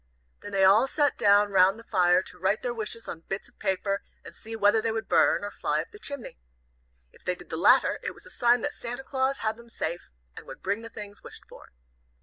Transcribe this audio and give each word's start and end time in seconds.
Then 0.41 0.51
they 0.51 0.63
all 0.63 0.87
sat 0.87 1.15
down 1.15 1.51
round 1.51 1.77
the 1.77 1.83
fire 1.83 2.23
to 2.23 2.39
write 2.39 2.63
their 2.63 2.73
wishes 2.73 3.07
on 3.07 3.19
bits 3.19 3.47
of 3.47 3.59
paper, 3.59 4.01
and 4.25 4.33
see 4.33 4.55
whether 4.55 4.81
they 4.81 4.91
would 4.91 5.07
burn, 5.07 5.43
or 5.43 5.51
fly 5.51 5.79
up 5.79 5.91
the 5.91 5.99
chimney. 5.99 6.39
If 7.13 7.23
they 7.23 7.35
did 7.35 7.51
the 7.51 7.55
latter, 7.57 7.99
it 8.01 8.15
was 8.15 8.25
a 8.25 8.31
sign 8.31 8.61
that 8.61 8.73
Santa 8.73 9.03
Claus 9.03 9.37
had 9.45 9.57
them 9.57 9.69
safe, 9.69 10.09
and 10.35 10.47
would 10.47 10.63
bring 10.63 10.81
the 10.81 10.89
things 10.89 11.21
wished 11.21 11.43
for. 11.47 11.69